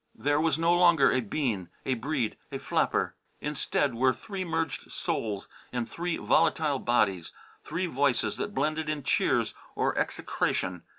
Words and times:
There 0.15 0.41
was 0.41 0.57
no 0.57 0.73
longer 0.73 1.11
a 1.11 1.21
Bean, 1.21 1.69
a 1.85 1.93
Breede, 1.93 2.35
a 2.51 2.57
flapper. 2.57 3.13
Instead 3.39 3.93
were 3.93 4.13
three 4.13 4.43
merged 4.43 4.91
souls 4.91 5.47
in 5.71 5.85
three 5.85 6.17
volatile 6.17 6.79
bodies, 6.79 7.31
three 7.63 7.85
voices 7.85 8.35
that 8.37 8.55
blended 8.55 8.89
in 8.89 9.03
cheers 9.03 9.53
or 9.75 9.95
execration. 9.99 10.81